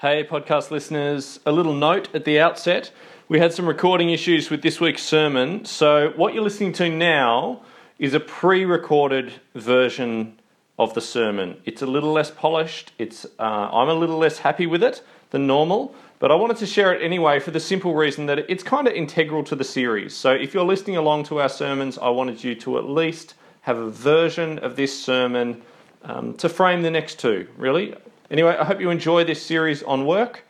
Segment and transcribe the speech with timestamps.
[0.00, 2.92] Hey, podcast listeners, a little note at the outset.
[3.28, 7.62] We had some recording issues with this week's sermon, so what you're listening to now
[7.98, 10.38] is a pre recorded version
[10.78, 11.60] of the sermon.
[11.64, 15.48] It's a little less polished, it's, uh, I'm a little less happy with it than
[15.48, 18.86] normal, but I wanted to share it anyway for the simple reason that it's kind
[18.86, 20.14] of integral to the series.
[20.14, 23.78] So if you're listening along to our sermons, I wanted you to at least have
[23.78, 25.60] a version of this sermon
[26.04, 27.96] um, to frame the next two, really.
[28.30, 30.44] Anyway, I hope you enjoy this series on work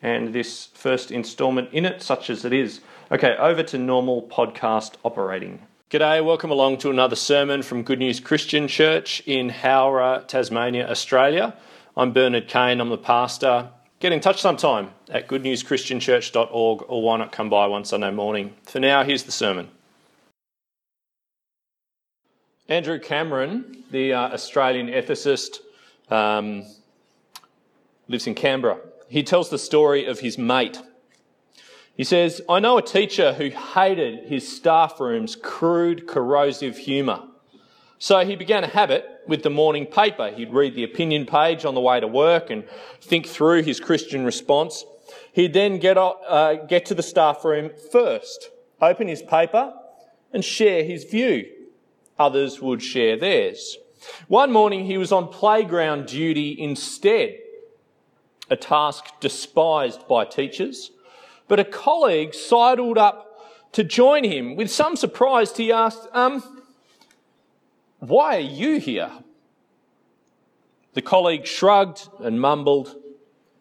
[0.00, 2.80] and this first installment in it, such as it is.
[3.10, 5.66] Okay, over to normal podcast operating.
[5.90, 11.56] G'day, welcome along to another sermon from Good News Christian Church in Howrah, Tasmania, Australia.
[11.96, 13.68] I'm Bernard Kane, I'm the pastor.
[13.98, 18.54] Get in touch sometime at goodnewschristianchurch.org or why not come by one Sunday morning.
[18.62, 19.70] For now, here's the sermon.
[22.68, 25.58] Andrew Cameron, the uh, Australian ethicist,
[26.10, 26.64] um,
[28.08, 28.78] lives in Canberra.
[29.08, 30.80] He tells the story of his mate.
[31.96, 37.22] He says, I know a teacher who hated his staff room's crude, corrosive humour.
[37.98, 40.30] So he began a habit with the morning paper.
[40.30, 42.64] He'd read the opinion page on the way to work and
[43.00, 44.84] think through his Christian response.
[45.32, 49.72] He'd then get, uh, get to the staff room first, open his paper,
[50.32, 51.46] and share his view.
[52.18, 53.76] Others would share theirs.
[54.26, 57.38] One morning he was on playground duty instead
[58.50, 60.90] a task despised by teachers.
[61.48, 64.56] But a colleague sidled up to join him.
[64.56, 66.62] With some surprise, he asked, um,
[67.98, 69.10] Why are you here?
[70.94, 72.96] The colleague shrugged and mumbled,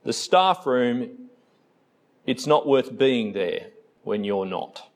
[0.04, 1.30] The staff room,
[2.26, 3.67] it's not worth being there
[4.04, 4.89] when you're not.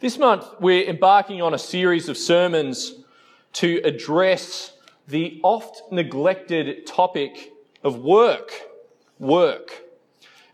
[0.00, 2.94] This month, we're embarking on a series of sermons
[3.54, 4.72] to address
[5.08, 7.53] the oft neglected topic
[7.84, 8.52] of work.
[9.18, 9.82] Work.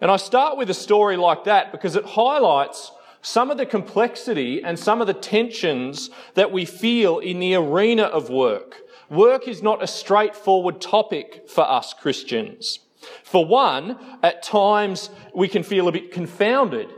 [0.00, 4.62] And I start with a story like that because it highlights some of the complexity
[4.62, 8.76] and some of the tensions that we feel in the arena of work.
[9.10, 12.80] Work is not a straightforward topic for us Christians.
[13.24, 16.88] For one, at times we can feel a bit confounded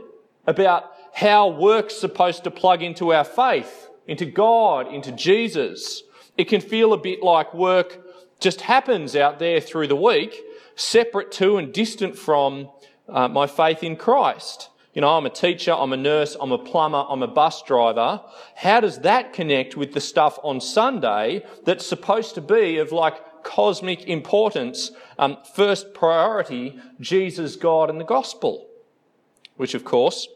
[0.47, 6.03] about how work's supposed to plug into our faith, into God, into Jesus.
[6.37, 8.02] It can feel a bit like work
[8.43, 10.43] just happens out there through the week,
[10.75, 12.69] separate to and distant from
[13.07, 14.69] uh, my faith in Christ.
[14.93, 18.21] You know, I'm a teacher, I'm a nurse, I'm a plumber, I'm a bus driver.
[18.55, 23.43] How does that connect with the stuff on Sunday that's supposed to be of like
[23.43, 24.91] cosmic importance?
[25.17, 28.67] Um, first priority, Jesus, God, and the gospel.
[29.55, 30.27] Which, of course,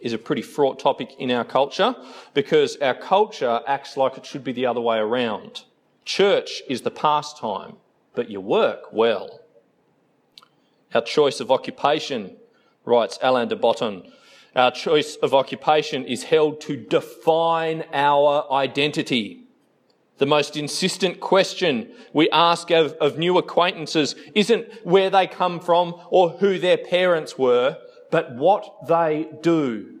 [0.00, 1.96] is a pretty fraught topic in our culture
[2.34, 5.64] because our culture acts like it should be the other way around.
[6.04, 7.76] Church is the pastime,
[8.14, 9.40] but you work well.
[10.94, 12.36] Our choice of occupation,
[12.84, 14.10] writes Alain de Botton,
[14.54, 19.44] our choice of occupation is held to define our identity.
[20.18, 25.94] The most insistent question we ask of, of, new acquaintances isn't where they come from
[26.10, 27.78] or who their parents were,
[28.10, 30.00] but what they do.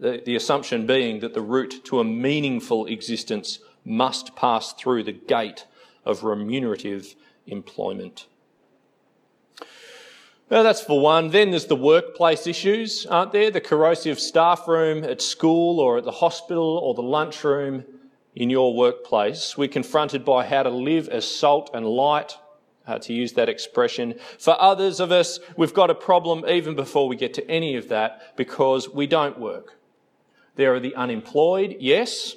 [0.00, 5.12] The, the assumption being that the route to a meaningful existence must pass through the
[5.12, 5.66] gate
[6.04, 7.14] of remunerative
[7.46, 8.26] employment.
[10.50, 11.30] Now, that's for one.
[11.30, 13.50] Then there's the workplace issues, aren't there?
[13.50, 17.84] The corrosive staff room at school or at the hospital or the lunchroom
[18.34, 19.56] in your workplace.
[19.56, 22.36] We're confronted by how to live as salt and light,
[22.86, 24.14] uh, to use that expression.
[24.38, 27.88] For others of us, we've got a problem even before we get to any of
[27.88, 29.78] that because we don't work.
[30.56, 32.36] There are the unemployed, yes,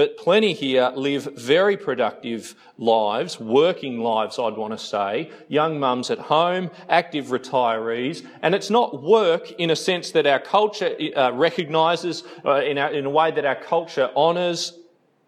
[0.00, 5.30] but plenty here live very productive lives, working lives, I'd want to say.
[5.48, 8.26] Young mums at home, active retirees.
[8.40, 13.04] And it's not work in a sense that our culture uh, recognises, uh, in, in
[13.04, 14.78] a way that our culture honours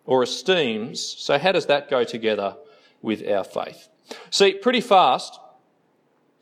[0.07, 1.03] or esteems.
[1.03, 2.57] So, how does that go together
[3.03, 3.91] with our faith?
[4.31, 5.39] See, pretty fast,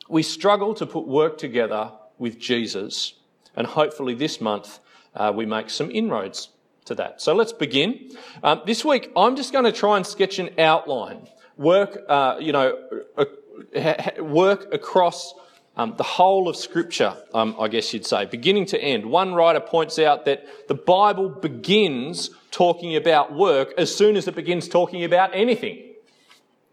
[0.08, 3.14] we struggle to put work together with Jesus.
[3.56, 4.78] And hopefully this month,
[5.16, 6.50] uh, we make some inroads
[6.86, 7.20] to that.
[7.20, 8.10] So let's begin.
[8.42, 12.52] Um, this week, I'm just going to try and sketch an outline, work, uh, you
[12.52, 12.78] know,
[13.16, 13.24] uh,
[14.20, 15.34] work across
[15.76, 19.06] um, the whole of Scripture, um, I guess you'd say, beginning to end.
[19.06, 24.34] One writer points out that the Bible begins talking about work as soon as it
[24.34, 25.84] begins talking about anything.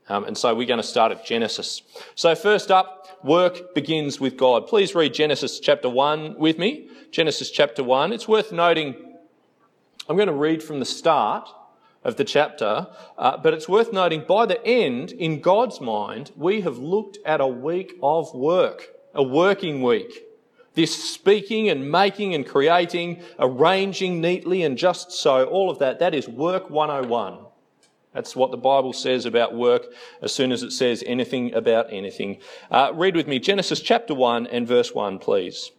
[0.09, 1.81] Um, and so we're going to start at Genesis.
[2.15, 4.67] So first up, work begins with God.
[4.67, 6.89] Please read Genesis chapter 1 with me.
[7.11, 8.13] Genesis chapter 1.
[8.13, 9.06] It's worth noting
[10.09, 11.49] I'm going to read from the start
[12.03, 12.87] of the chapter,
[13.17, 17.41] uh, but it's worth noting by the end, in God's mind, we have looked at
[17.41, 20.23] a week of work, a working week.
[20.75, 26.15] This speaking and making and creating, arranging neatly and just so, all of that, that
[26.15, 27.39] is work 101.
[28.13, 29.87] That's what the Bible says about work
[30.21, 32.37] as soon as it says anything about anything.
[32.71, 35.71] Uh, read with me Genesis chapter 1 and verse 1, please.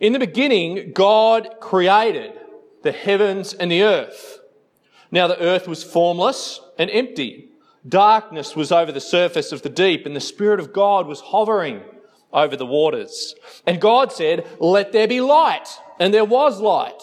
[0.00, 2.32] In the beginning, God created
[2.82, 4.40] the heavens and the earth.
[5.10, 7.48] Now the earth was formless and empty.
[7.88, 11.82] Darkness was over the surface of the deep, and the Spirit of God was hovering
[12.32, 13.34] over the waters.
[13.66, 15.68] And God said, Let there be light.
[15.98, 17.00] And there was light.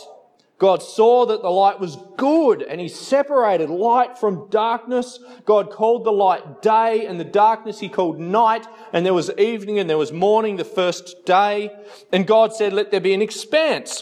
[0.57, 5.19] God saw that the light was good and he separated light from darkness.
[5.43, 8.65] God called the light day and the darkness he called night.
[8.93, 11.71] And there was evening and there was morning the first day.
[12.13, 14.01] And God said, let there be an expanse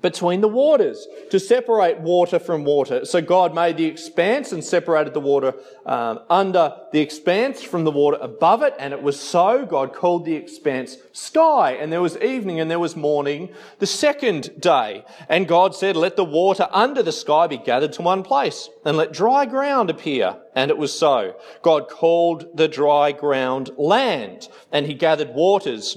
[0.00, 3.04] between the waters to separate water from water.
[3.04, 5.54] So God made the expanse and separated the water
[5.86, 9.66] um, under the expanse from the water above it, and it was so.
[9.66, 14.60] God called the expanse sky, and there was evening and there was morning the second
[14.60, 15.04] day.
[15.28, 18.96] And God said, Let the water under the sky be gathered to one place, and
[18.96, 20.36] let dry ground appear.
[20.54, 21.36] And it was so.
[21.62, 25.96] God called the dry ground land, and he gathered waters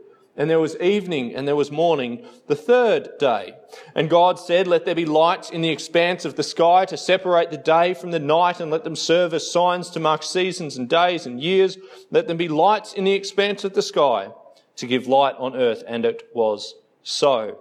[0.37, 3.53] and there was evening and there was morning the third day.
[3.95, 7.51] And God said, Let there be lights in the expanse of the sky to separate
[7.51, 10.87] the day from the night and let them serve as signs to mark seasons and
[10.87, 11.77] days and years.
[12.11, 14.31] Let them be lights in the expanse of the sky
[14.77, 15.83] to give light on earth.
[15.85, 17.59] And it was so.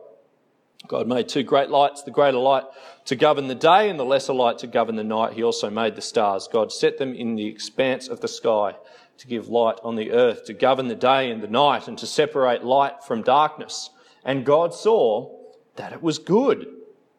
[0.86, 2.64] God made two great lights, the greater light
[3.06, 5.32] to govern the day and the lesser light to govern the night.
[5.32, 6.48] He also made the stars.
[6.50, 8.76] God set them in the expanse of the sky
[9.20, 12.06] to give light on the earth, to govern the day and the night, and to
[12.06, 13.90] separate light from darkness.
[14.24, 15.38] And God saw
[15.76, 16.66] that it was good.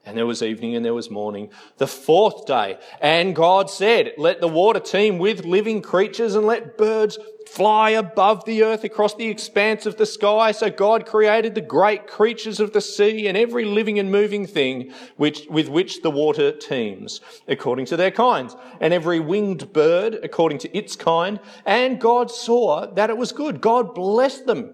[0.04, 2.80] And there was evening and there was morning, the fourth day.
[3.00, 8.44] And God said, Let the water teem with living creatures and let birds fly above
[8.46, 10.54] the earth across the expanse of the sky.
[10.54, 14.92] So God created the great creatures of the sea and every living and moving thing
[15.18, 20.58] which, with which the water teems, according to their kinds, and every winged bird according
[20.60, 21.40] to its kind.
[21.64, 23.62] And God saw that it was good.
[23.62, 24.74] God blessed them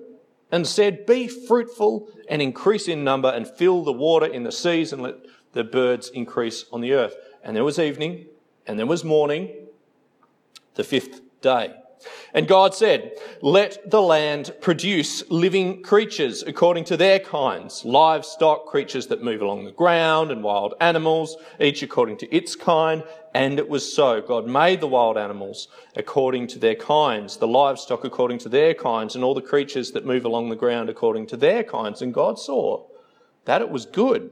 [0.52, 4.94] and said, Be fruitful and increase in number and fill the water in the seas
[4.94, 5.16] and let
[5.54, 7.16] the birds increase on the earth.
[7.44, 8.26] And there was evening
[8.66, 9.54] and there was morning,
[10.76, 11.74] the fifth day.
[12.34, 19.08] And God said, Let the land produce living creatures according to their kinds, livestock, creatures
[19.08, 23.04] that move along the ground, and wild animals, each according to its kind.
[23.34, 24.22] And it was so.
[24.22, 29.16] God made the wild animals according to their kinds, the livestock according to their kinds,
[29.16, 32.02] and all the creatures that move along the ground according to their kinds.
[32.02, 32.86] And God saw
[33.46, 34.32] that it was good.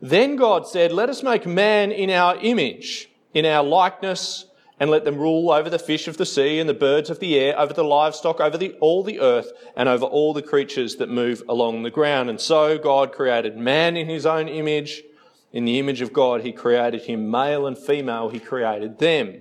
[0.00, 4.46] Then God said, Let us make man in our image, in our likeness,
[4.80, 7.38] and let them rule over the fish of the sea and the birds of the
[7.38, 11.08] air, over the livestock, over the, all the earth, and over all the creatures that
[11.08, 12.30] move along the ground.
[12.30, 15.02] And so God created man in his own image.
[15.52, 19.40] In the image of God, he created him, male and female, he created them.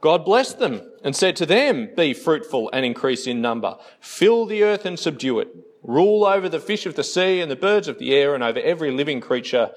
[0.00, 3.76] God blessed them and said to them, Be fruitful and increase in number.
[4.00, 5.48] Fill the earth and subdue it.
[5.82, 8.60] Rule over the fish of the sea and the birds of the air and over
[8.60, 9.70] every living creature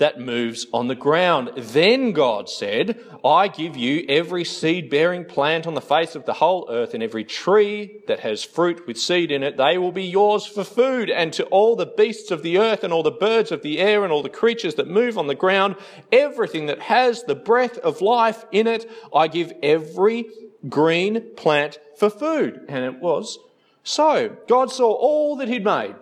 [0.00, 1.50] that moves on the ground.
[1.56, 6.32] Then God said, I give you every seed bearing plant on the face of the
[6.32, 9.58] whole earth and every tree that has fruit with seed in it.
[9.58, 12.94] They will be yours for food and to all the beasts of the earth and
[12.94, 15.76] all the birds of the air and all the creatures that move on the ground,
[16.10, 20.30] everything that has the breath of life in it, I give every
[20.66, 22.64] green plant for food.
[22.68, 23.38] And it was
[23.82, 24.34] so.
[24.48, 25.94] God saw all that he'd made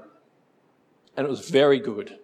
[1.17, 2.17] and it was very good.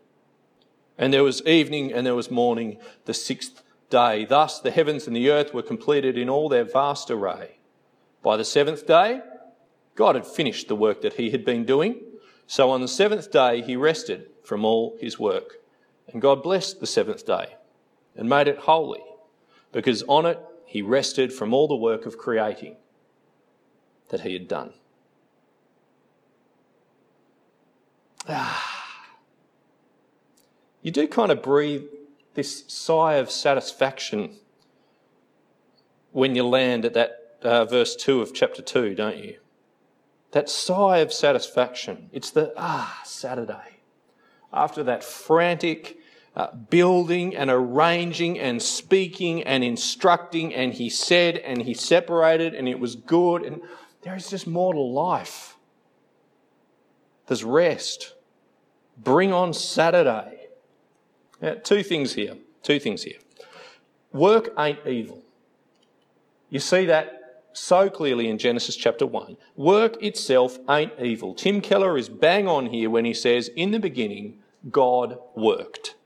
[0.96, 4.24] And there was evening and there was morning the sixth day.
[4.24, 7.58] Thus the heavens and the earth were completed in all their vast array.
[8.22, 9.20] By the seventh day,
[9.94, 12.00] God had finished the work that he had been doing.
[12.46, 15.54] So on the seventh day, he rested from all his work.
[16.08, 17.56] And God blessed the seventh day
[18.16, 19.02] and made it holy,
[19.72, 22.76] because on it he rested from all the work of creating
[24.10, 24.72] that he had done.
[28.28, 28.73] Ah
[30.84, 31.84] you do kind of breathe
[32.34, 34.36] this sigh of satisfaction
[36.12, 39.38] when you land at that uh, verse 2 of chapter 2, don't you?
[40.32, 42.10] That sigh of satisfaction.
[42.12, 43.78] It's the, ah, Saturday.
[44.52, 45.96] After that frantic
[46.36, 52.68] uh, building and arranging and speaking and instructing, and he said and he separated and
[52.68, 53.62] it was good, and
[54.02, 55.56] there is just more to life.
[57.26, 58.12] There's rest.
[58.98, 60.43] Bring on Saturday.
[61.44, 62.38] Now, two things here.
[62.62, 63.18] Two things here.
[64.14, 65.22] Work ain't evil.
[66.48, 69.36] You see that so clearly in Genesis chapter 1.
[69.54, 71.34] Work itself ain't evil.
[71.34, 74.38] Tim Keller is bang on here when he says, In the beginning,
[74.70, 75.96] God worked.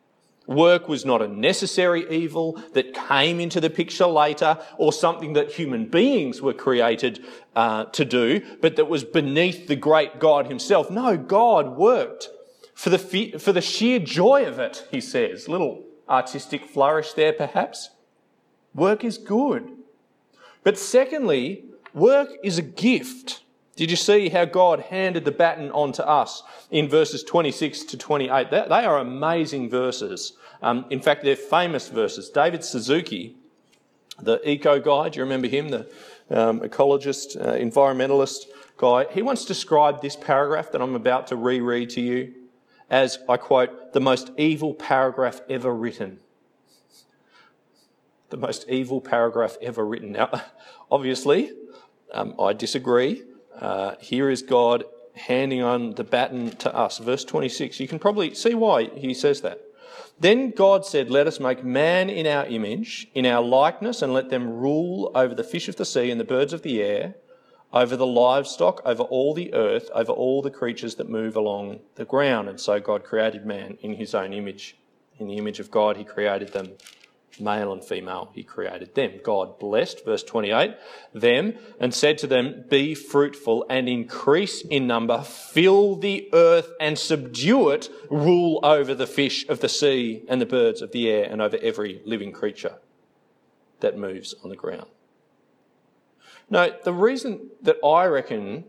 [0.48, 5.52] Work was not a necessary evil that came into the picture later or something that
[5.52, 10.90] human beings were created uh, to do, but that was beneath the great God himself.
[10.90, 12.28] No, God worked
[12.78, 15.48] for the, for the sheer joy of it, he says.
[15.48, 17.90] Little artistic flourish there, perhaps.
[18.72, 19.72] Work is good.
[20.62, 23.42] But secondly, work is a gift.
[23.74, 27.96] Did you see how God handed the baton on to us in verses 26 to
[27.96, 28.48] 28?
[28.48, 30.34] They are amazing verses.
[30.62, 32.30] Um, in fact, they're famous verses.
[32.30, 33.34] David Suzuki,
[34.22, 35.70] the eco guy, do you remember him?
[35.70, 35.90] The
[36.30, 38.44] um, ecologist, uh, environmentalist
[38.76, 39.06] guy.
[39.10, 42.34] He once described this paragraph that I'm about to reread to you
[42.90, 46.20] as, I quote, the most evil paragraph ever written.
[48.30, 50.12] The most evil paragraph ever written.
[50.12, 50.30] Now,
[50.90, 51.52] obviously,
[52.12, 53.22] um, I disagree.
[53.58, 56.98] Uh, here is God handing on the baton to us.
[56.98, 57.80] Verse 26.
[57.80, 59.60] You can probably see why he says that.
[60.20, 64.30] Then God said, Let us make man in our image, in our likeness, and let
[64.30, 67.14] them rule over the fish of the sea and the birds of the air,
[67.72, 72.04] over the livestock, over all the earth, over all the creatures that move along the
[72.04, 72.48] ground.
[72.48, 74.76] And so God created man in his own image.
[75.18, 76.70] In the image of God, he created them
[77.40, 79.20] male and female, he created them.
[79.22, 80.74] God blessed, verse 28,
[81.14, 86.98] them and said to them, Be fruitful and increase in number, fill the earth and
[86.98, 91.28] subdue it, rule over the fish of the sea and the birds of the air
[91.30, 92.76] and over every living creature
[93.80, 94.88] that moves on the ground.
[96.50, 98.64] No, the reason that I reckon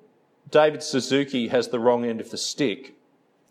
[0.50, 2.96] David Suzuki has the wrong end of the stick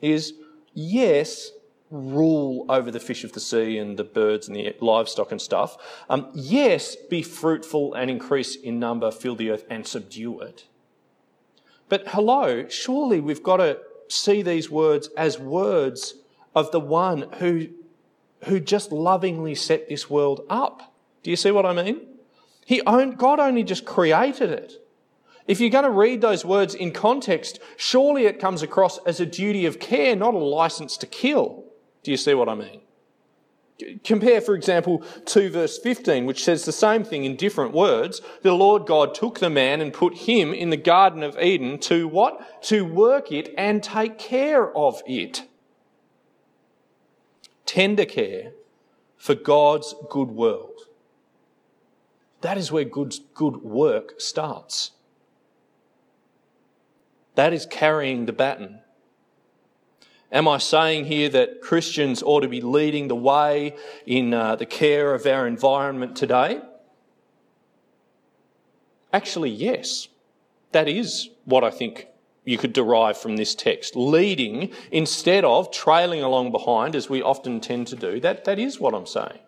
[0.01, 0.35] is
[0.75, 1.53] yes,
[1.91, 5.77] rule over the fish of the sea and the birds and the livestock and stuff.
[6.11, 10.67] Um, yes, be fruitful and increase in number, fill the earth and subdue it.
[11.89, 16.15] But hello, surely we've got to see these words as words
[16.55, 17.69] of the one who,
[18.45, 20.95] who just lovingly set this world up.
[21.23, 22.08] Do you see what I mean?
[22.69, 24.75] He owned, God only just created it.
[25.47, 29.25] If you're going to read those words in context, surely it comes across as a
[29.25, 31.65] duty of care, not a license to kill.
[32.03, 32.83] Do you see what I mean?
[34.05, 38.21] Compare, for example, 2 verse 15, which says the same thing in different words.
[38.43, 42.07] The Lord God took the man and put him in the Garden of Eden to
[42.07, 42.63] what?
[42.65, 45.45] To work it and take care of it.
[47.65, 48.53] Tender care
[49.17, 50.88] for God's good world.
[52.41, 54.93] That is where good, good work starts.
[57.35, 58.81] That is carrying the baton
[60.31, 64.67] Am I saying here that Christians ought to be leading the way in uh, the
[64.67, 66.61] care of our environment today?
[69.11, 70.09] Actually, yes.
[70.73, 72.09] That is what I think
[72.45, 73.97] you could derive from this text.
[73.97, 78.21] Leading instead of trailing along behind, as we often tend to do.
[78.21, 79.39] That, that is what I'm saying.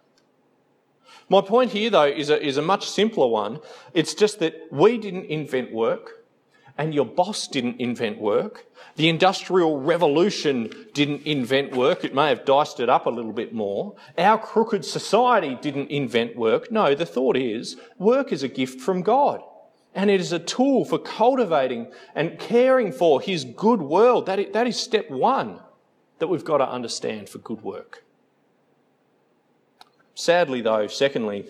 [1.31, 3.61] My point here, though, is a, is a much simpler one.
[3.95, 6.25] It's just that we didn't invent work
[6.77, 8.67] and your boss didn't invent work.
[8.97, 12.05] The Industrial Revolution didn't invent work.
[12.05, 13.95] It may have diced it up a little bit more.
[14.19, 16.73] Our crooked society didn't invent work.
[16.73, 19.41] No, the thought is work is a gift from God.
[19.95, 24.27] And it is a tool for cultivating and caring for His good world.
[24.27, 25.61] That is, that is step one
[26.19, 28.05] that we've got to understand for good work.
[30.21, 31.47] Sadly, though, secondly,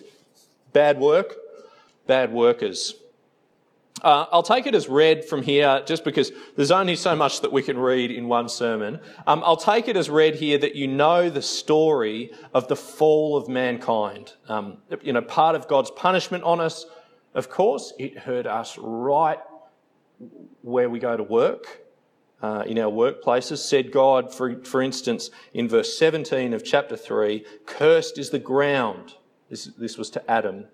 [0.71, 1.35] bad work,
[2.07, 2.95] bad workers.
[4.01, 7.51] Uh, I'll take it as read from here just because there's only so much that
[7.51, 9.01] we can read in one sermon.
[9.27, 13.35] Um, I'll take it as read here that you know the story of the fall
[13.35, 14.33] of mankind.
[14.47, 16.85] Um, you know, part of God's punishment on us,
[17.35, 19.39] of course, it hurt us right
[20.61, 21.80] where we go to work,
[22.41, 23.57] uh, in our workplaces.
[23.57, 29.15] Said God, for, for instance, in verse 17 of chapter 3, cursed is the ground.
[29.49, 30.65] This, this was to Adam.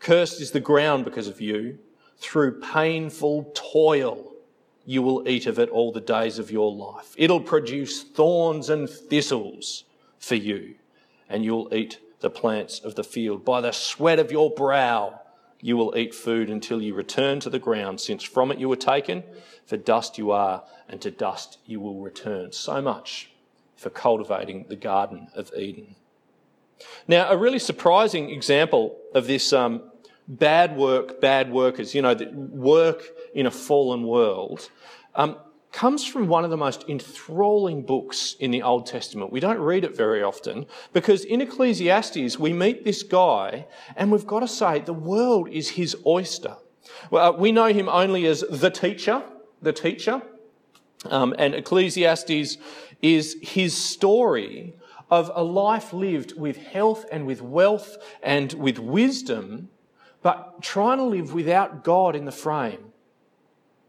[0.00, 1.78] Cursed is the ground because of you.
[2.18, 4.32] Through painful toil,
[4.84, 7.14] you will eat of it all the days of your life.
[7.16, 9.84] It'll produce thorns and thistles
[10.18, 10.76] for you,
[11.28, 13.44] and you'll eat the plants of the field.
[13.44, 15.20] By the sweat of your brow,
[15.62, 18.76] you will eat food until you return to the ground, since from it you were
[18.76, 19.22] taken,
[19.64, 22.52] for dust you are, and to dust you will return.
[22.52, 23.30] So much
[23.76, 25.94] for cultivating the Garden of Eden.
[27.06, 29.82] Now, a really surprising example of this um,
[30.26, 34.68] bad work, bad workers, you know, that work in a fallen world,
[35.14, 35.36] um,
[35.72, 39.32] comes from one of the most enthralling books in the Old Testament.
[39.32, 44.26] We don't read it very often because in Ecclesiastes we meet this guy and we've
[44.26, 46.56] got to say the world is his oyster.
[47.10, 49.22] Well, uh, we know him only as the teacher,
[49.60, 50.22] the teacher.
[51.06, 52.58] Um, and Ecclesiastes
[53.00, 54.74] is his story
[55.10, 59.68] of a life lived with health and with wealth and with wisdom,
[60.22, 62.92] but trying to live without God in the frame.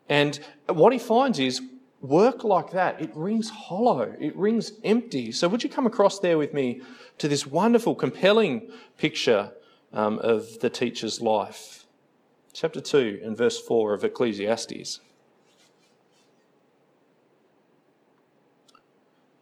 [0.09, 1.61] And what he finds is
[2.03, 5.31] work like that, it rings hollow, it rings empty.
[5.31, 6.81] So, would you come across there with me
[7.17, 9.51] to this wonderful, compelling picture
[9.93, 11.85] um, of the teacher's life?
[12.51, 14.99] Chapter 2 and verse 4 of Ecclesiastes.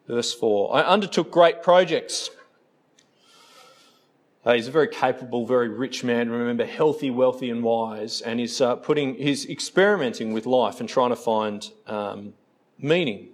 [0.07, 2.29] Verse 4 I undertook great projects.
[4.43, 6.29] Uh, he's a very capable, very rich man.
[6.29, 11.11] Remember, healthy, wealthy, and wise, and he's uh, putting, he's experimenting with life and trying
[11.11, 12.33] to find um,
[12.81, 13.29] meaning.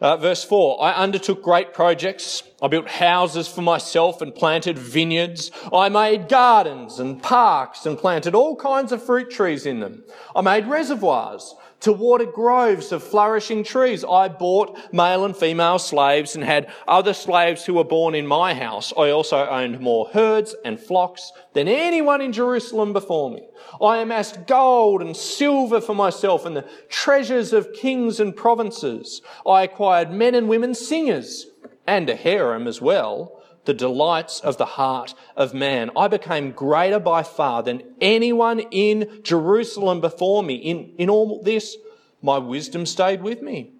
[0.00, 2.42] Uh, verse 4 I undertook great projects.
[2.60, 5.50] I built houses for myself and planted vineyards.
[5.72, 10.04] I made gardens and parks and planted all kinds of fruit trees in them.
[10.34, 14.04] I made reservoirs to water groves of flourishing trees.
[14.04, 18.54] I bought male and female slaves and had other slaves who were born in my
[18.54, 18.92] house.
[18.96, 23.48] I also owned more herds and flocks than anyone in Jerusalem before me.
[23.80, 29.22] I amassed gold and silver for myself and the treasures of kings and provinces.
[29.46, 31.46] I acquired men and women singers
[31.86, 35.90] and a harem as well the delights of the heart of man.
[35.96, 40.54] I became greater by far than anyone in Jerusalem before me.
[40.54, 41.76] In, in all this,
[42.22, 43.72] my wisdom stayed with me.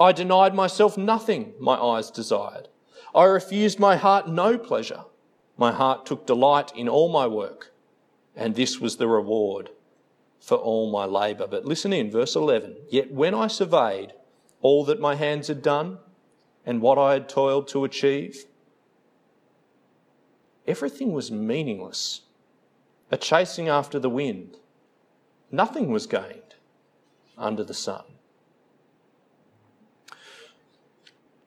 [0.00, 2.68] I denied myself nothing my eyes desired.
[3.14, 5.04] I refused my heart no pleasure.
[5.56, 7.72] My heart took delight in all my work,
[8.36, 9.70] and this was the reward
[10.40, 11.48] for all my labour.
[11.48, 12.76] But listen in, verse 11.
[12.90, 14.12] Yet when I surveyed
[14.60, 15.98] all that my hands had done
[16.64, 18.44] and what I had toiled to achieve,
[20.68, 22.20] everything was meaningless,
[23.10, 24.58] a chasing after the wind.
[25.50, 26.54] Nothing was gained
[27.38, 28.04] under the sun.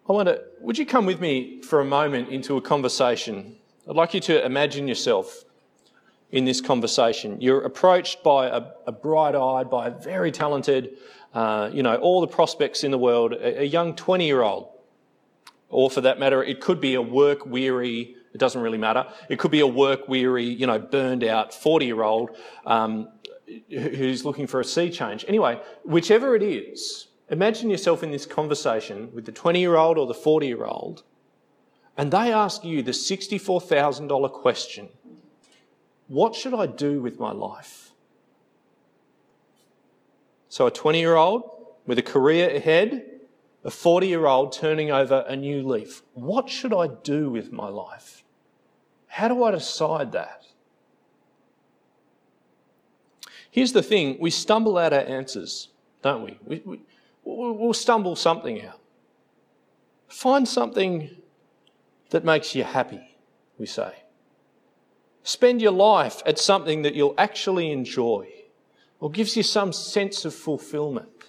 [0.10, 3.55] I wonder, would you come with me for a moment into a conversation?
[3.88, 5.45] I'd like you to imagine yourself
[6.31, 7.39] in this conversation.
[7.39, 10.97] You're approached by a, a bright eyed, by a very talented,
[11.34, 14.70] uh, you know, all the prospects in the world, a, a young 20 year old.
[15.71, 19.05] Or for that matter, it could be a work weary it doesn't really matter.
[19.29, 22.31] It could be a work weary, you know, burned out 40 year old
[22.65, 23.10] um,
[23.69, 25.25] who's looking for a sea change.
[25.27, 30.07] Anyway, whichever it is, imagine yourself in this conversation with the 20 year old or
[30.07, 31.03] the 40 year old,
[31.97, 34.89] and they ask you the $64,000 question
[36.07, 37.91] What should I do with my life?
[40.47, 41.49] So, a 20 year old
[41.86, 43.11] with a career ahead,
[43.63, 46.02] a 40 year old turning over a new leaf.
[46.13, 48.24] What should I do with my life?
[49.08, 50.45] How do I decide that?
[53.52, 55.69] Here's the thing we stumble at our answers,
[56.02, 56.39] don't we?
[56.45, 56.80] we, we
[57.24, 58.80] we'll stumble something out.
[60.08, 61.10] Find something
[62.10, 63.15] that makes you happy,
[63.58, 63.93] we say.
[65.24, 68.28] Spend your life at something that you'll actually enjoy
[69.00, 71.20] or gives you some sense of fulfillment.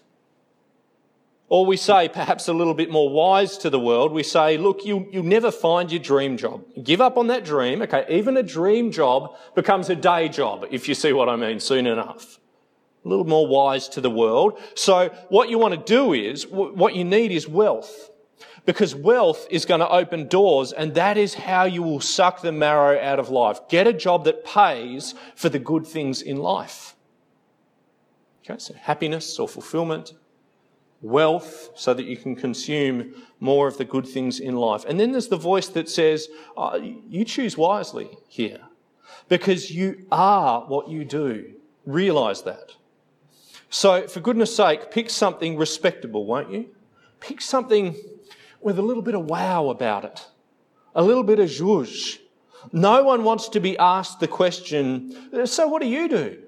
[1.53, 4.87] Or we say, perhaps a little bit more wise to the world, we say, look,
[4.87, 6.65] you, you'll never find your dream job.
[6.83, 7.83] Give up on that dream.
[7.83, 11.61] Okay, even a dream job becomes a day job, if you see what I mean,
[11.61, 12.41] soon enough.
[13.05, 14.59] A little more wise to the world.
[14.75, 18.11] So what you want to do is, what you need is wealth.
[18.65, 22.53] Because wealth is going to open doors and that is how you will suck the
[22.53, 23.61] marrow out of life.
[23.69, 26.97] Get a job that pays for the good things in life.
[28.43, 30.15] Okay, so happiness or fulfillment,
[31.03, 34.85] wealth so that you can consume more of the good things in life.
[34.87, 38.61] And then there's the voice that says, oh, you choose wisely here
[39.29, 41.55] because you are what you do.
[41.85, 42.77] Realize that.
[43.69, 46.67] So, for goodness sake, pick something respectable, won't you?
[47.21, 47.97] Pick something
[48.61, 50.27] with a little bit of wow about it,
[50.95, 52.19] a little bit of zhuzh.
[52.71, 56.38] No one wants to be asked the question, so what do you do?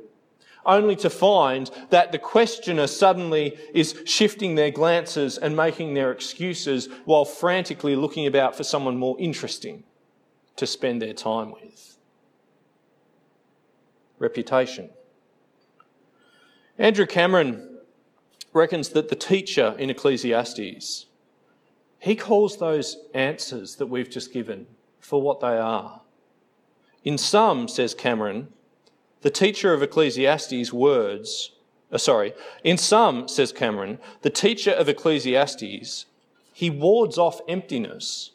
[0.66, 6.88] Only to find that the questioner suddenly is shifting their glances and making their excuses
[7.04, 9.84] while frantically looking about for someone more interesting
[10.56, 11.98] to spend their time with.
[14.18, 14.88] reputation.
[16.78, 17.78] Andrew Cameron
[18.52, 21.06] reckons that the teacher in Ecclesiastes,
[21.98, 24.66] he calls those answers that we've just given
[25.00, 26.00] for what they are.
[27.02, 28.52] In sum, says Cameron,
[29.24, 31.52] the teacher of Ecclesiastes' words,
[31.90, 36.04] uh, sorry, in sum, says Cameron, the teacher of Ecclesiastes,
[36.52, 38.32] he wards off emptiness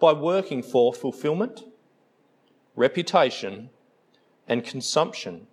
[0.00, 1.62] by working for fulfillment,
[2.74, 3.70] reputation,
[4.48, 5.46] and consumption.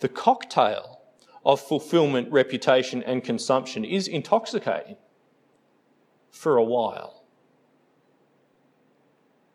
[0.00, 1.00] The cocktail
[1.42, 4.98] of fulfillment, reputation, and consumption is intoxicating
[6.30, 7.24] for a while.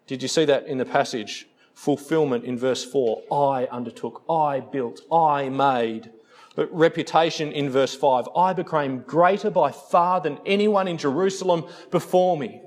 [0.07, 1.48] Did you see that in the passage?
[1.79, 6.11] Fulfillment in verse 4 I undertook, I built, I made.
[6.55, 12.37] But reputation in verse 5 I became greater by far than anyone in Jerusalem before
[12.37, 12.61] me.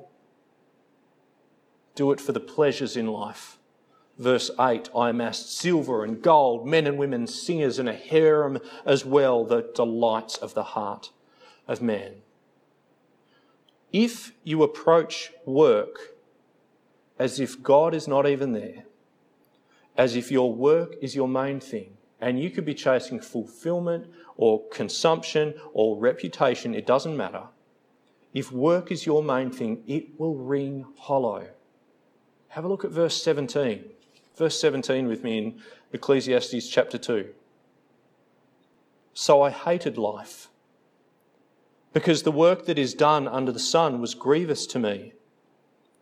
[1.94, 3.58] Do it for the pleasures in life
[4.18, 9.04] Verse 8 I amassed silver and gold, men and women, singers, and a harem as
[9.04, 11.10] well, the delights of the heart
[11.68, 12.22] of man.
[13.92, 16.14] If you approach work
[17.18, 18.84] as if God is not even there,
[19.96, 24.66] as if your work is your main thing, and you could be chasing fulfillment or
[24.68, 27.42] consumption or reputation, it doesn't matter.
[28.32, 31.48] If work is your main thing, it will ring hollow.
[32.48, 33.84] Have a look at verse 17.
[34.36, 35.60] Verse 17 with me in
[35.92, 37.28] Ecclesiastes chapter 2.
[39.12, 40.48] So I hated life,
[41.92, 45.12] because the work that is done under the sun was grievous to me.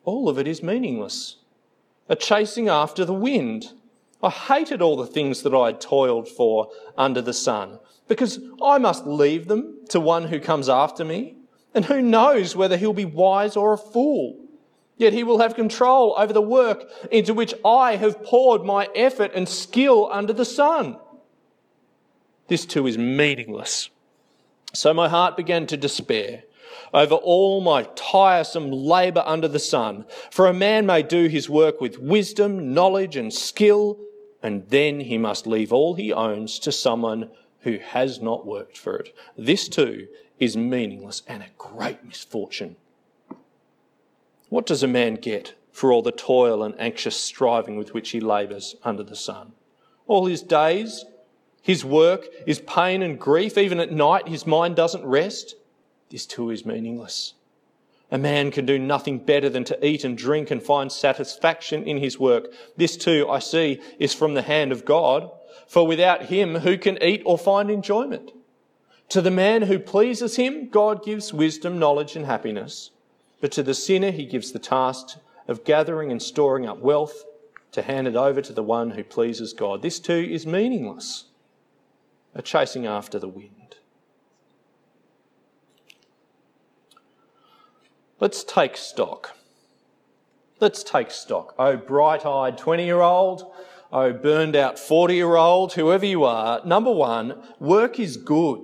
[0.04, 1.38] All of it is meaningless,
[2.08, 3.72] a chasing after the wind.
[4.22, 8.78] I hated all the things that I had toiled for under the sun, because I
[8.78, 11.36] must leave them to one who comes after me,
[11.74, 14.36] and who knows whether he'll be wise or a fool.
[14.96, 19.32] Yet he will have control over the work into which I have poured my effort
[19.34, 20.98] and skill under the sun.
[22.48, 23.88] This too is meaningless.
[24.74, 26.42] So my heart began to despair
[26.92, 30.04] over all my tiresome labour under the sun.
[30.30, 33.98] For a man may do his work with wisdom, knowledge, and skill,
[34.42, 38.96] and then he must leave all he owns to someone who has not worked for
[38.96, 39.14] it.
[39.36, 42.76] This too is meaningless and a great misfortune.
[44.48, 48.20] What does a man get for all the toil and anxious striving with which he
[48.20, 49.52] labours under the sun?
[50.06, 51.04] All his days,
[51.62, 55.54] his work, his pain and grief, even at night, his mind doesn't rest.
[56.08, 57.34] This too is meaningless.
[58.10, 61.98] A man can do nothing better than to eat and drink and find satisfaction in
[61.98, 62.52] his work.
[62.76, 65.30] This too, I see, is from the hand of God.
[65.68, 68.32] For without him, who can eat or find enjoyment?
[69.10, 72.90] To the man who pleases him, God gives wisdom, knowledge, and happiness.
[73.40, 77.24] But to the sinner, he gives the task of gathering and storing up wealth
[77.72, 79.82] to hand it over to the one who pleases God.
[79.82, 81.26] This too is meaningless,
[82.34, 83.59] a chasing after the wind.
[88.20, 89.34] Let's take stock.
[90.60, 91.54] Let's take stock.
[91.58, 93.50] Oh, bright eyed 20 year old,
[93.90, 96.60] oh, burned out 40 year old, whoever you are.
[96.66, 98.60] Number one, work is good.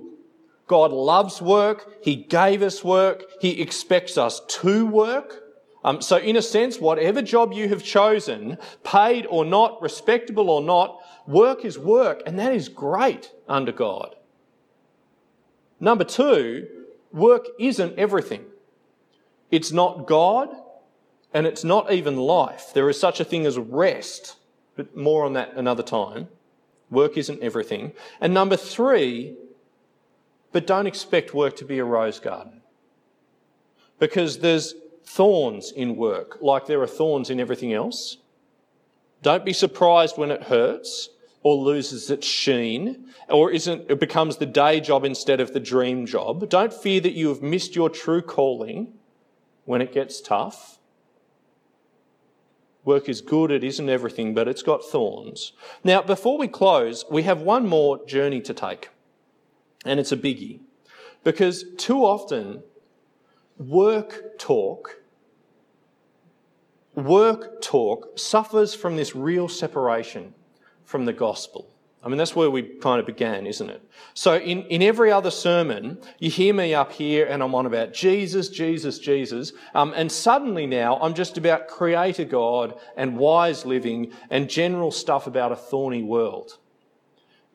[0.67, 2.03] God loves work.
[2.03, 3.23] He gave us work.
[3.41, 5.43] He expects us to work.
[5.83, 10.61] Um, so in a sense, whatever job you have chosen, paid or not, respectable or
[10.61, 14.15] not, work is work, and that is great under God.
[15.79, 16.67] Number two,
[17.11, 18.45] work isn't everything.
[19.51, 20.49] It's not God,
[21.33, 22.71] and it's not even life.
[22.73, 24.37] There is such a thing as rest,
[24.75, 26.27] but more on that another time.
[26.89, 27.93] Work isn't everything.
[28.21, 29.35] And number three,
[30.51, 32.61] but don't expect work to be a rose garden.
[33.99, 38.17] Because there's thorns in work, like there are thorns in everything else.
[39.21, 41.09] Don't be surprised when it hurts
[41.41, 46.05] or loses its sheen or isn't, it becomes the day job instead of the dream
[46.05, 46.47] job.
[46.49, 48.93] Don't fear that you have missed your true calling
[49.67, 50.79] when it gets tough.
[52.85, 55.51] Work is good, it isn't everything, but it's got thorns.
[55.83, 58.89] Now, before we close, we have one more journey to take.
[59.83, 60.61] And it's a biggie.
[61.25, 62.63] Because too often,
[63.57, 65.01] work talk,
[66.95, 70.33] work talk suffers from this real separation
[70.85, 71.69] from the gospel.
[72.07, 73.83] I mean, that's where we kind of began, isn't it?
[74.13, 77.93] So in, in every other sermon, you hear me up here and I'm on about
[77.93, 79.51] Jesus, Jesus, Jesus.
[79.75, 85.27] Um, and suddenly now I'm just about creator God and wise living and general stuff
[85.27, 86.57] about a thorny world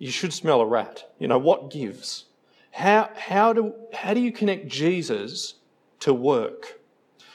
[0.03, 1.13] you should smell a rat.
[1.21, 2.25] You know, what gives?
[2.73, 5.55] How, how, do, how do you connect Jesus
[6.01, 6.81] to work?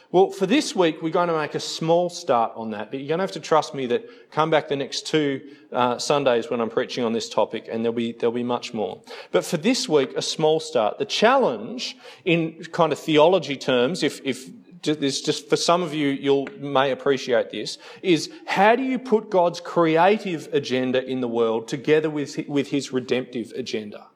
[0.09, 3.09] Well, for this week, we're going to make a small start on that, but you're
[3.09, 5.41] going to have to trust me that come back the next two
[5.73, 9.01] uh, Sundays when I'm preaching on this topic, and there'll be, there'll be much more.
[9.33, 10.97] But for this week, a small start.
[10.97, 14.49] The challenge in kind of theology terms, if, if
[14.81, 19.29] this just for some of you, you'll may appreciate this, is how do you put
[19.29, 24.07] God's creative agenda in the world together with, with his redemptive agenda?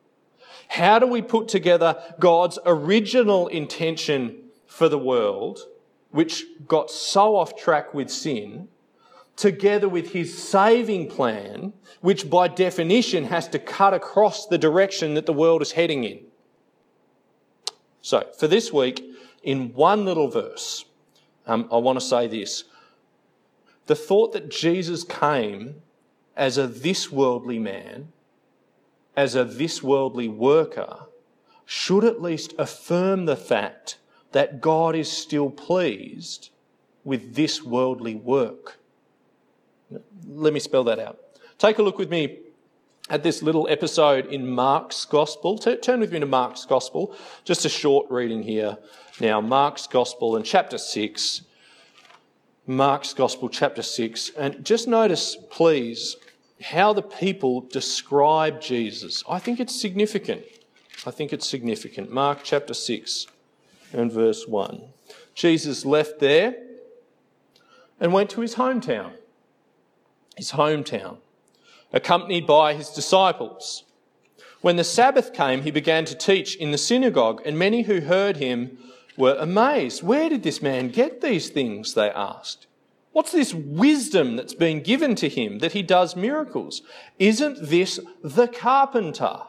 [0.70, 5.60] How do we put together God's original intention for the world
[6.12, 8.68] which got so off track with sin,
[9.36, 15.26] together with his saving plan, which by definition has to cut across the direction that
[15.26, 16.20] the world is heading in.
[18.02, 19.04] So, for this week,
[19.44, 20.86] in one little verse,
[21.48, 22.66] um, I want to say this.
[23.88, 25.82] The thought that Jesus came
[26.36, 28.12] as a this worldly man,
[29.16, 31.06] as a this worldly worker,
[31.66, 33.98] should at least affirm the fact
[34.32, 36.50] that God is still pleased
[37.04, 38.80] with this worldly work.
[40.28, 41.20] Let me spell that out.
[41.58, 42.40] Take a look with me
[43.10, 45.58] at this little episode in Mark's Gospel.
[45.58, 47.16] Turn with me to Mark's Gospel.
[47.44, 48.78] Just a short reading here.
[49.20, 51.42] Now, Mark's Gospel in chapter 6.
[52.68, 54.32] Mark's Gospel, chapter 6.
[54.38, 56.16] And just notice, please,
[56.62, 59.24] how the people describe Jesus.
[59.28, 60.44] I think it's significant.
[61.06, 62.12] I think it's significant.
[62.12, 63.28] Mark chapter 6
[63.94, 64.82] and verse 1.
[65.34, 66.56] Jesus left there
[68.00, 69.14] and went to his hometown.
[70.38, 71.18] His hometown,
[71.92, 73.84] accompanied by his disciples.
[74.62, 78.38] When the Sabbath came, he began to teach in the synagogue, and many who heard
[78.38, 78.78] him
[79.18, 80.04] were amazed.
[80.04, 81.94] Where did this man get these things?
[81.94, 82.68] They asked.
[83.12, 86.82] What's this wisdom that's been given to him that he does miracles?
[87.20, 89.42] Isn't this the carpenter?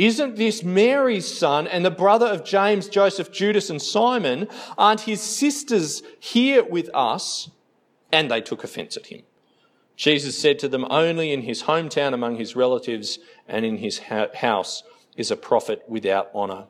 [0.00, 4.48] Isn't this Mary's son and the brother of James, Joseph, Judas, and Simon?
[4.78, 7.50] Aren't his sisters here with us?
[8.10, 9.24] And they took offense at him.
[9.96, 14.84] Jesus said to them, Only in his hometown among his relatives and in his house
[15.18, 16.64] is a prophet without honour.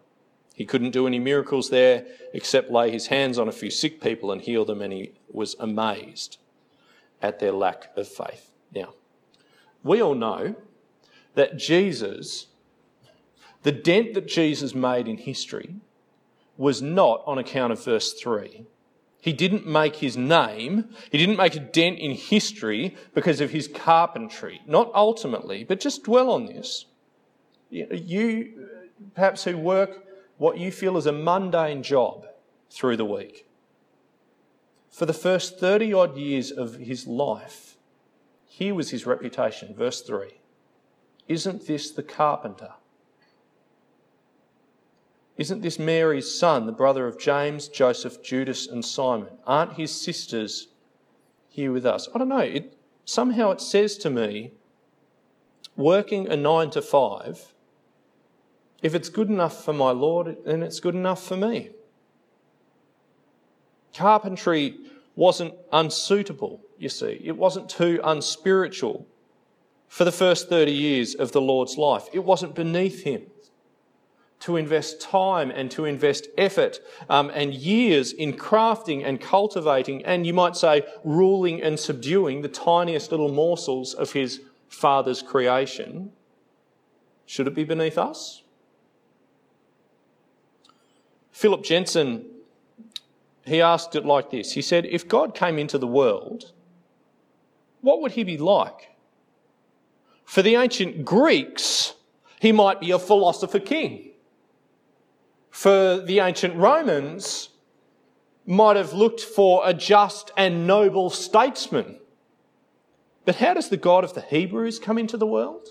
[0.57, 4.33] He couldn't do any miracles there except lay his hands on a few sick people
[4.33, 6.39] and heal them, and he was amazed
[7.23, 8.51] at their lack of faith.
[8.75, 8.95] Now,
[9.85, 10.57] we all know
[11.37, 12.49] that Jesus
[13.63, 15.75] the dent that Jesus made in history
[16.57, 18.65] was not on account of verse 3.
[19.21, 23.69] He didn't make his name, he didn't make a dent in history because of his
[23.69, 24.63] carpentry.
[24.67, 26.87] Not ultimately, but just dwell on this.
[27.71, 28.67] You,
[29.15, 30.07] perhaps, who work
[30.39, 32.27] what you feel is a mundane job
[32.71, 33.47] through the week.
[34.91, 37.77] For the first 30 odd years of his life,
[38.47, 39.75] here was his reputation.
[39.75, 40.41] Verse 3
[41.29, 42.73] Isn't this the carpenter?
[45.41, 49.31] Isn't this Mary's son, the brother of James, Joseph, Judas, and Simon?
[49.47, 50.69] Aren't his sisters
[51.49, 52.11] here with us?
[52.15, 52.41] I don't know.
[52.41, 52.77] It,
[53.07, 54.53] somehow it says to me,
[55.77, 57.55] working a nine to five,
[58.83, 61.71] if it's good enough for my Lord, then it's good enough for me.
[63.95, 64.77] Carpentry
[65.17, 67.19] wasn't unsuitable, you see.
[67.25, 69.07] It wasn't too unspiritual
[69.89, 72.09] for the first 30 years of the Lord's life.
[72.13, 73.23] It wasn't beneath him
[74.41, 80.27] to invest time and to invest effort um, and years in crafting and cultivating and
[80.27, 86.11] you might say ruling and subduing the tiniest little morsels of his father's creation.
[87.27, 88.43] Should it be beneath us?
[91.33, 92.25] Phillip Jensen,
[93.45, 94.53] he asked it like this.
[94.53, 96.53] He said, If God came into the world,
[97.83, 98.97] what would he be like?
[100.25, 101.95] For the ancient Greeks,
[102.41, 104.10] he might be a philosopher king
[105.51, 107.51] for the ancient Romans
[108.47, 111.99] might have looked for a just and noble statesman.
[113.25, 115.69] But how does the God of the Hebrews come into the world?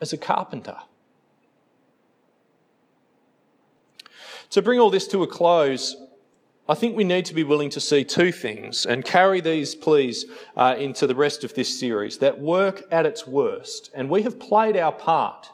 [0.00, 0.76] As a carpenter.
[4.50, 5.96] To bring all this to a close,
[6.68, 10.26] I think we need to be willing to see two things and carry these, please,
[10.56, 13.90] uh, into the rest of this series that work at its worst.
[13.94, 15.48] And we have played our part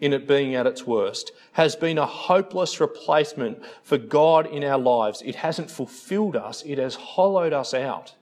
[0.00, 4.78] in it being at its worst, has been a hopeless replacement for God in our
[4.78, 5.22] lives.
[5.24, 8.14] It hasn't fulfilled us, it has hollowed us out.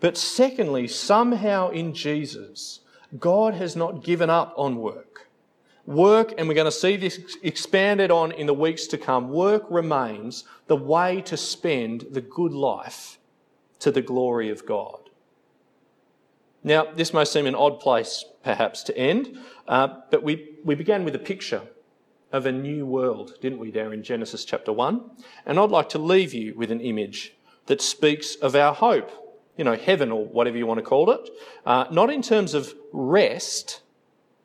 [0.00, 2.80] But secondly, somehow in Jesus,
[3.18, 5.28] God has not given up on work.
[5.84, 9.64] Work, and we're going to see this expanded on in the weeks to come, work
[9.68, 13.18] remains the way to spend the good life
[13.80, 15.10] to the glory of God.
[16.62, 19.38] Now, this may seem an odd place, perhaps, to end,
[19.70, 21.62] uh, but we, we began with a picture.
[22.32, 25.00] of a new world, didn't we, there in Genesis chapter 1?
[25.46, 27.34] And I'd like to leave you with an image
[27.66, 29.10] that speaks of our hope,
[29.56, 31.28] you know, heaven or whatever you want to call it.
[31.66, 33.82] Uh, not in terms of rest,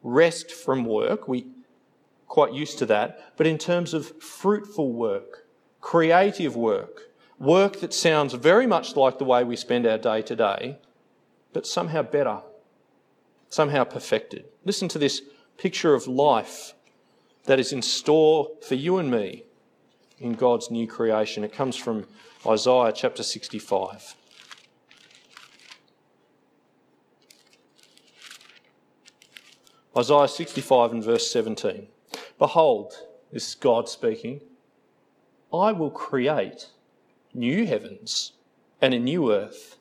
[0.02, 1.46] rest from work, we
[2.28, 5.46] quite used to that, but in terms of fruitful work,
[5.80, 10.36] creative work, work that sounds very much like the way we spend our day to
[10.36, 10.78] day,
[11.54, 12.42] but somehow better,
[13.56, 14.44] somehow perfected.
[14.66, 15.22] Listen to this
[15.58, 16.74] picture of life
[17.46, 19.44] that is in store for you and me
[20.20, 21.42] in God's new creation.
[21.42, 22.06] It comes from
[22.46, 24.16] Isaiah chapter 65.
[29.98, 31.88] Isaiah 65 and verse 17.
[32.38, 32.94] Behold,
[33.32, 34.42] this is God speaking,
[35.54, 36.72] I will create
[37.34, 38.34] new heavens
[38.82, 39.78] and a new earth.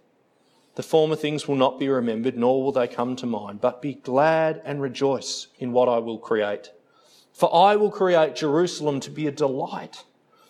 [0.75, 3.95] The former things will not be remembered, nor will they come to mind, but be
[3.95, 6.73] glad and rejoice in what I will create.
[7.33, 10.05] For I will create Jerusalem to be a delight,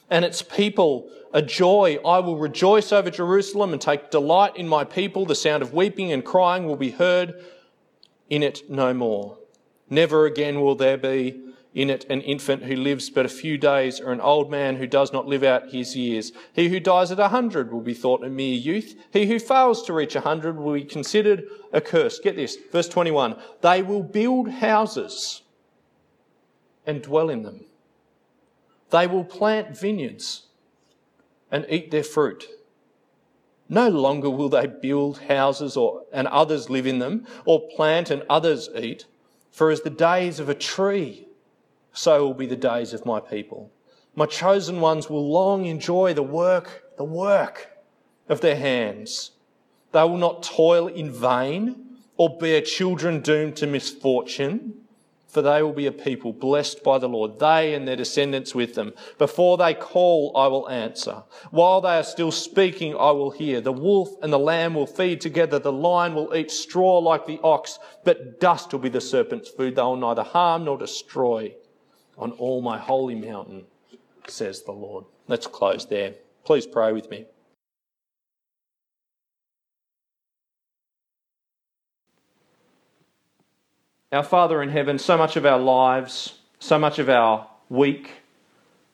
[0.09, 1.99] and its people a joy.
[2.07, 5.27] I will rejoice over Jerusalem and take delight in my people.
[5.27, 7.35] The sound of weeping and crying will be heard
[8.31, 9.39] in it no more.
[9.91, 11.44] Never again will there be
[11.75, 14.87] in it an infant who lives but a few days, or an old man who
[14.87, 16.33] does not live out his years.
[16.53, 18.95] He who dies at a hundred will be thought a mere youth.
[19.13, 22.21] He who fails to reach a hundred will be considered a curse.
[22.21, 23.37] Get this, verse 21.
[23.61, 25.43] They will build houses
[26.87, 27.65] and dwell in them.
[28.91, 30.45] They will plant vineyards
[31.51, 32.47] and eat their fruit.
[33.69, 38.23] No longer will they build houses or, and others live in them, or plant and
[38.29, 39.07] others eat.
[39.51, 41.27] For as the days of a tree,
[41.95, 43.73] so will be the days of my people.
[44.15, 47.71] My chosen ones will long enjoy the work, the work
[48.29, 49.31] of their hands.
[49.93, 54.85] They will not toil in vain or bear children doomed to misfortune
[55.35, 58.77] for they will be a people blessed by the Lord, they and their descendants with
[58.77, 58.95] them.
[59.19, 61.25] Before they call, I will answer.
[61.51, 63.61] While they are still speaking, I will hear.
[63.61, 65.59] The wolf and the lamb will feed together.
[65.59, 69.75] The lion will eat straw like the ox, but dust will be the serpent's food.
[69.75, 71.53] They will neither harm nor destroy
[72.19, 73.65] on all my holy mountain,
[74.29, 75.05] says the Lord.
[75.29, 76.15] Let's close there.
[76.45, 77.27] Please pray with me.
[84.13, 88.23] Our Father in heaven, so much of our lives, so much of our week,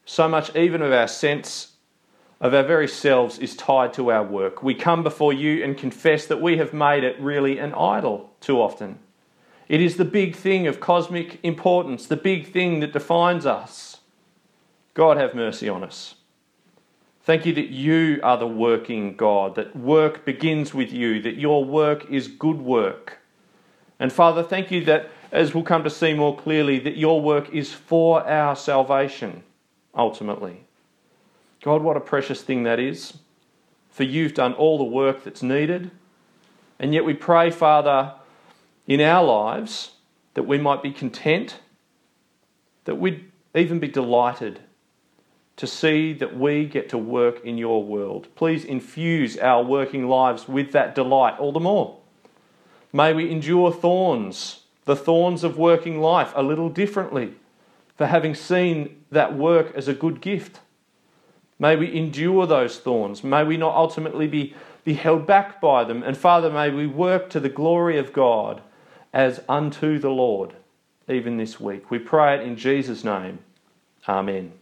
[0.07, 1.73] so much even of our sense
[2.41, 4.63] of our very selves is tied to our work.
[4.63, 8.61] We come before you and confess that we have made it really an idol too
[8.63, 8.99] often.
[9.71, 13.99] It is the big thing of cosmic importance, the big thing that defines us.
[14.95, 16.17] God have mercy on us.
[17.23, 21.65] Thank you that you are the working God, that work begins with you, that your
[21.65, 23.21] work is good work.
[24.01, 27.49] And Father, thank you that, as we'll come to see more clearly, that your work
[27.51, 29.45] is for our salvation,
[29.95, 30.65] ultimately.
[31.63, 33.19] God, what a precious thing that is.
[33.89, 35.93] For you've done all the work that's needed.
[36.81, 38.15] And yet we pray, Father,
[38.91, 39.93] in our lives
[40.35, 41.61] that we might be content,
[42.87, 43.25] that we'd
[43.55, 44.59] even be delighted
[45.55, 48.27] to see that we get to work in your world.
[48.35, 51.99] Please infuse our working lives with that delight all the more.
[52.93, 57.35] May we endure thorns, the thorns of working life, a little differently,
[57.97, 60.59] for having seen that work as a good gift.
[61.61, 63.23] May we endure those thorns.
[63.23, 66.03] May we not ultimately be, be held back by them.
[66.03, 68.63] And Father, may we work to the glory of God
[69.13, 70.55] as unto the Lord,
[71.09, 71.91] even this week.
[71.91, 73.41] We pray it in Jesus' name.
[74.09, 74.53] Amen.